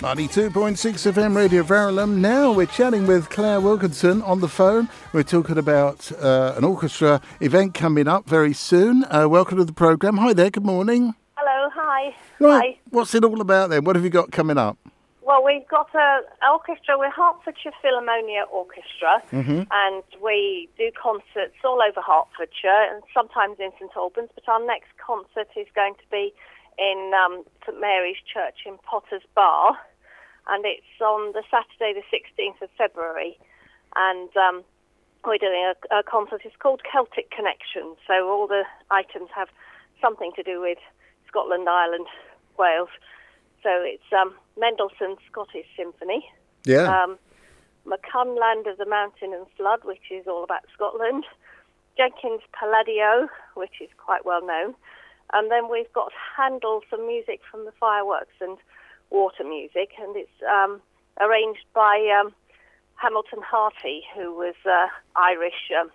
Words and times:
92.6 0.00 1.12
FM 1.12 1.36
Radio 1.36 1.62
Verulam. 1.62 2.16
Now 2.16 2.52
we're 2.52 2.64
chatting 2.64 3.06
with 3.06 3.28
Claire 3.28 3.60
Wilkinson 3.60 4.22
on 4.22 4.40
the 4.40 4.48
phone. 4.48 4.88
We're 5.12 5.22
talking 5.24 5.58
about 5.58 6.10
uh, 6.12 6.54
an 6.56 6.64
orchestra 6.64 7.20
event 7.40 7.74
coming 7.74 8.08
up 8.08 8.26
very 8.26 8.54
soon. 8.54 9.04
Uh, 9.10 9.28
welcome 9.28 9.58
to 9.58 9.64
the 9.64 9.74
programme. 9.74 10.16
Hi 10.16 10.32
there, 10.32 10.48
good 10.48 10.64
morning. 10.64 11.14
Hello, 11.36 11.68
hi. 11.74 12.14
Right, 12.38 12.76
Hi. 12.76 12.78
what's 12.88 13.14
it 13.14 13.24
all 13.24 13.42
about 13.42 13.68
then? 13.68 13.84
What 13.84 13.94
have 13.94 14.02
you 14.02 14.08
got 14.10 14.32
coming 14.32 14.56
up? 14.56 14.78
Well, 15.20 15.44
we've 15.44 15.68
got 15.68 15.94
a 15.94 16.20
orchestra. 16.50 16.98
We're 16.98 17.10
Hertfordshire 17.10 17.72
Philharmonia 17.84 18.44
Orchestra, 18.50 19.22
and 19.32 20.02
we 20.22 20.68
do 20.78 20.90
concerts 21.00 21.56
all 21.62 21.78
over 21.86 22.00
Hertfordshire 22.00 22.88
and 22.90 23.02
sometimes 23.12 23.56
in 23.60 23.70
St 23.78 23.90
Albans. 23.94 24.30
But 24.34 24.48
our 24.48 24.64
next 24.66 24.88
concert 24.96 25.48
is 25.56 25.66
going 25.74 25.92
to 25.94 26.08
be 26.10 26.32
in 26.80 27.12
um, 27.14 27.44
St 27.66 27.78
Mary's 27.80 28.16
Church 28.24 28.64
in 28.64 28.78
Potters 28.78 29.22
Bar, 29.34 29.76
and 30.48 30.64
it's 30.64 31.00
on 31.00 31.32
the 31.32 31.42
Saturday, 31.50 31.92
the 32.00 32.06
16th 32.16 32.62
of 32.62 32.70
February. 32.78 33.38
And 33.94 34.34
um, 34.36 34.64
we're 35.24 35.38
doing 35.38 35.70
a, 35.92 35.98
a 35.98 36.02
concert. 36.02 36.40
It's 36.44 36.56
called 36.56 36.80
Celtic 36.90 37.30
Connection. 37.30 37.94
So 38.06 38.28
all 38.28 38.46
the 38.46 38.62
items 38.90 39.28
have 39.34 39.48
something 40.00 40.32
to 40.36 40.42
do 40.42 40.60
with 40.60 40.78
Scotland, 41.28 41.68
Ireland, 41.68 42.06
Wales. 42.58 42.88
So 43.62 43.68
it's 43.84 44.10
um, 44.18 44.34
Mendelssohn's 44.58 45.18
Scottish 45.30 45.66
Symphony, 45.76 46.24
Yeah. 46.64 46.88
um, 47.02 47.18
of 48.66 48.78
the 48.78 48.86
Mountain 48.86 49.34
and 49.34 49.46
Flood, 49.56 49.80
which 49.84 50.10
is 50.10 50.26
all 50.26 50.42
about 50.42 50.62
Scotland, 50.72 51.24
Jenkins 51.96 52.40
Palladio, 52.52 53.28
which 53.54 53.80
is 53.82 53.90
quite 53.98 54.24
well 54.24 54.44
known, 54.44 54.74
and 55.32 55.50
then 55.50 55.70
we've 55.70 55.92
got 55.92 56.12
Handel, 56.36 56.82
some 56.90 57.06
music 57.06 57.40
from 57.50 57.64
the 57.64 57.72
fireworks 57.72 58.34
and 58.40 58.56
water 59.10 59.44
music, 59.44 59.90
and 60.00 60.16
it's 60.16 60.30
um, 60.50 60.80
arranged 61.20 61.64
by 61.74 61.96
um, 62.20 62.32
Hamilton 62.96 63.40
Harty, 63.44 64.02
who 64.14 64.34
was 64.34 64.54
uh, 64.66 64.86
Irish 65.16 65.70
um, 65.80 65.90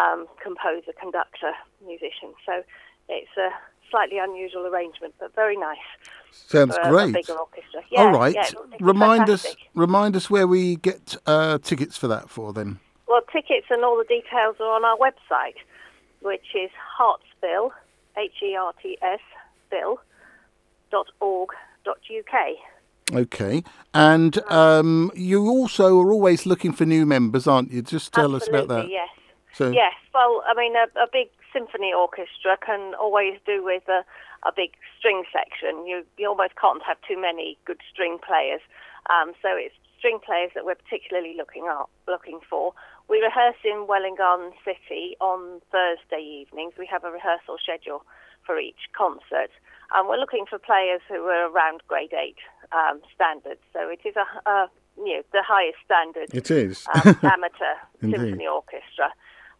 um, 0.00 0.26
composer, 0.42 0.92
conductor, 1.00 1.52
musician. 1.86 2.32
So 2.46 2.62
it's 3.08 3.36
a 3.36 3.50
slightly 3.90 4.18
unusual 4.18 4.66
arrangement, 4.66 5.14
but 5.18 5.34
very 5.34 5.56
nice. 5.56 5.78
Sounds 6.30 6.74
for 6.74 6.80
a- 6.82 6.86
A 6.86 6.90
great. 6.90 7.14
bigger 7.14 7.38
orchestra. 7.38 7.80
Yeah, 7.90 8.00
all 8.02 8.12
right. 8.12 8.34
yeah, 8.34 8.50
remind 8.80 9.30
us 9.30 9.56
remind 9.74 10.14
us 10.14 10.28
where 10.28 10.46
we 10.46 10.76
get 10.76 11.16
uh, 11.26 11.58
tickets 11.58 11.96
for 11.96 12.06
that 12.08 12.28
for 12.28 12.52
then. 12.52 12.78
Well, 13.06 13.22
tickets 13.32 13.66
and 13.70 13.82
all 13.84 13.96
the 13.96 14.04
details 14.04 14.56
are 14.60 14.70
on 14.76 14.84
our 14.84 14.96
website, 14.98 15.56
which 16.20 16.44
is 16.54 16.70
Hertsphil, 17.00 17.70
H-E-R-T-S, 18.18 19.20
Phil, 19.70 20.00
dot 20.90 21.06
org, 21.20 21.50
dot 21.84 21.98
UK. 22.10 22.56
Okay. 23.12 23.62
And 23.94 24.38
um, 24.50 25.10
you 25.14 25.46
also 25.48 25.98
are 26.00 26.12
always 26.12 26.46
looking 26.46 26.72
for 26.72 26.84
new 26.84 27.06
members, 27.06 27.46
aren't 27.46 27.72
you? 27.72 27.82
Just 27.82 28.12
tell 28.12 28.34
us 28.34 28.48
about 28.48 28.68
that. 28.68 28.80
Absolutely, 28.80 28.92
Yes. 28.92 29.08
So 29.54 29.70
Yes. 29.70 29.94
Well, 30.12 30.42
I 30.48 30.54
mean, 30.54 30.74
a, 30.76 31.00
a 31.00 31.06
big 31.12 31.28
symphony 31.52 31.92
orchestra 31.92 32.56
can 32.64 32.94
always 32.94 33.38
do 33.46 33.64
with 33.64 33.86
a, 33.88 34.04
a 34.46 34.52
big 34.54 34.72
string 34.98 35.24
section. 35.32 35.86
You 35.86 36.04
you 36.16 36.28
almost 36.28 36.54
can't 36.60 36.82
have 36.82 36.98
too 37.06 37.20
many 37.20 37.58
good 37.64 37.80
string 37.90 38.18
players. 38.18 38.60
Um, 39.10 39.32
so 39.40 39.48
it's 39.56 39.74
string 39.98 40.18
players 40.24 40.50
that 40.54 40.64
we're 40.64 40.76
particularly 40.76 41.34
looking 41.36 41.66
up, 41.68 41.90
looking 42.06 42.40
for. 42.48 42.72
We 43.08 43.20
rehearse 43.20 43.58
in 43.64 43.86
Welwyn 43.88 44.16
Garden 44.16 44.52
City 44.64 45.16
on 45.20 45.60
Thursday 45.72 46.22
evenings. 46.22 46.74
We 46.78 46.86
have 46.86 47.04
a 47.04 47.10
rehearsal 47.10 47.56
schedule 47.62 48.04
for 48.44 48.58
each 48.58 48.88
concert. 48.96 49.50
And 49.94 50.08
we're 50.08 50.18
looking 50.18 50.44
for 50.48 50.58
players 50.58 51.00
who 51.08 51.24
are 51.24 51.50
around 51.50 51.80
grade 51.88 52.12
eight 52.12 52.36
um, 52.72 53.00
standards. 53.14 53.60
So 53.72 53.88
it 53.88 54.00
is 54.04 54.14
a, 54.16 54.26
a 54.48 54.70
you 54.98 55.16
know 55.16 55.22
the 55.32 55.42
highest 55.46 55.78
standard 55.84 56.28
it 56.34 56.50
is. 56.50 56.86
um, 56.94 57.16
amateur 57.22 57.76
symphony 58.00 58.46
orchestra. 58.46 59.12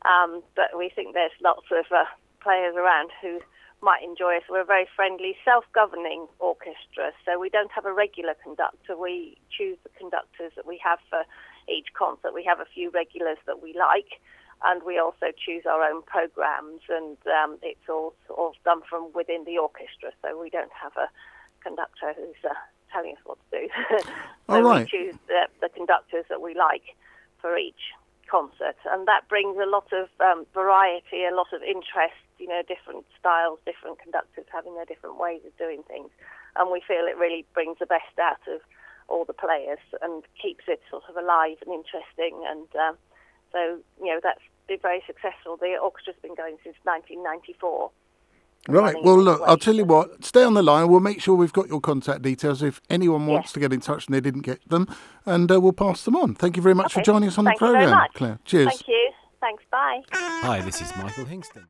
Um, 0.04 0.42
but 0.54 0.77
we 0.77 0.91
think 0.94 1.14
there's 1.14 1.32
lots 1.42 1.66
of 1.70 1.86
uh, 1.91 2.04
players 2.41 2.75
around 2.76 3.10
who 3.20 3.41
might 3.81 4.03
enjoy 4.03 4.36
us. 4.36 4.42
We're 4.50 4.62
a 4.62 4.64
very 4.64 4.88
friendly, 4.94 5.36
self-governing 5.44 6.26
orchestra, 6.38 7.12
so 7.25 7.38
we 7.38 7.48
don't 7.48 7.70
have 7.72 7.86
a 7.86 7.92
regular 7.92 8.34
conductor. 8.42 8.97
We 8.97 9.36
choose 9.50 9.78
the 9.82 9.91
conductors 9.98 10.53
that 10.56 10.66
we 10.66 10.81
have 10.82 10.98
for 11.09 11.22
each 11.70 11.88
concert. 11.94 12.34
We 12.34 12.44
have 12.44 12.60
a 12.60 12.66
few 12.66 12.91
regulars 12.91 13.38
that 13.47 13.62
we 13.62 13.75
like, 13.78 14.20
and 14.64 14.82
we 14.82 14.98
also 14.98 15.31
choose 15.36 15.64
our 15.66 15.82
own 15.82 16.03
programs, 16.03 16.82
and 16.88 17.16
um, 17.26 17.59
it's 17.62 17.88
all 17.88 18.15
sort 18.26 18.56
of 18.56 18.65
done 18.65 18.82
from 18.88 19.12
within 19.15 19.44
the 19.44 19.59
orchestra. 19.59 20.10
So 20.22 20.41
we 20.41 20.50
don't 20.50 20.72
have 20.72 20.92
a 20.97 21.09
conductor 21.62 22.15
who's 22.16 22.42
uh, 22.44 22.54
telling 22.92 23.12
us 23.12 23.22
what 23.25 23.38
to 23.50 23.60
do. 23.60 23.69
so 24.48 24.60
right. 24.62 24.80
we 24.84 24.91
choose 24.91 25.15
the, 25.28 25.47
the 25.60 25.69
conductors 25.69 26.25
that 26.28 26.41
we 26.41 26.54
like 26.54 26.97
for 27.41 27.56
each 27.56 27.94
concert, 28.31 28.77
and 28.93 29.09
that 29.09 29.28
brings 29.28 29.56
a 29.59 29.66
lot 29.66 29.89
of 29.93 30.09
um, 30.21 30.47
variety, 30.55 31.25
a 31.25 31.34
lot 31.34 31.53
of 31.53 31.62
interest. 31.62 32.21
You 32.39 32.47
know, 32.47 32.62
different 32.69 33.05
styles, 33.19 33.59
different 33.66 33.99
conductors 33.99 34.47
having 34.53 34.75
their 34.75 34.84
different 34.84 35.19
ways 35.19 35.43
of 35.44 35.56
doing 35.59 35.83
things, 35.89 36.11
and 36.55 36.71
we 36.71 36.81
feel 36.87 37.09
it 37.09 37.19
really 37.19 37.44
brings 37.55 37.78
the 37.78 37.87
best 37.87 38.15
out 38.21 38.41
of 38.47 38.61
all 39.09 39.25
the 39.25 39.33
players 39.33 39.81
and 40.03 40.22
keeps 40.41 40.65
it 40.69 40.81
sort 40.91 41.03
of 41.09 41.16
alive 41.16 41.56
and 41.65 41.72
interesting. 41.75 42.44
And 42.47 42.69
um, 42.77 42.97
so, 43.53 43.81
you 43.99 44.12
know, 44.12 44.21
that's 44.22 44.45
been 44.69 44.78
very 44.81 45.03
successful. 45.06 45.56
The 45.56 45.81
orchestra's 45.81 46.21
been 46.22 46.37
going 46.37 46.59
since 46.62 46.77
1994. 46.84 47.91
Right. 48.68 48.94
Well, 49.02 49.18
look, 49.20 49.40
I'll 49.46 49.56
tell 49.56 49.74
you 49.74 49.84
what. 49.86 50.22
Stay 50.24 50.44
on 50.44 50.52
the 50.54 50.62
line. 50.62 50.88
We'll 50.88 51.00
make 51.00 51.20
sure 51.22 51.34
we've 51.34 51.52
got 51.52 51.68
your 51.68 51.80
contact 51.80 52.22
details 52.22 52.62
if 52.62 52.80
anyone 52.90 53.26
wants 53.26 53.46
Yes. 53.48 53.52
to 53.54 53.60
get 53.60 53.72
in 53.72 53.80
touch 53.80 54.06
and 54.06 54.14
they 54.14 54.20
didn't 54.20 54.42
get 54.42 54.68
them, 54.68 54.86
and 55.24 55.50
uh, 55.50 55.58
we'll 55.60 55.72
pass 55.72 56.04
them 56.04 56.14
on. 56.16 56.34
Thank 56.34 56.56
you 56.56 56.62
very 56.62 56.74
much 56.74 56.92
for 56.92 57.00
joining 57.02 57.28
us 57.30 57.38
on 57.38 57.46
Thank 57.46 57.58
the 57.58 57.66
you 57.66 57.72
very 57.72 57.84
program, 57.84 57.98
much. 57.98 58.12
Claire. 58.14 58.38
Cheers. 58.44 58.68
Thank 58.68 58.88
you. 58.88 59.10
Thanks. 59.40 59.64
Bye. 59.70 60.02
Hi, 60.12 60.60
this 60.60 60.82
is 60.82 60.92
Michael 60.96 61.24
Hingston. 61.24 61.64